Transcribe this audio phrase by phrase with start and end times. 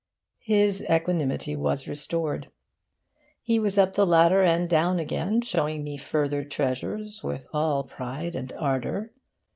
[0.39, 2.49] His equanimity was restored.
[3.39, 8.33] He was up the ladder and down again, showing me further treasures with all pride
[8.35, 9.11] and ardour.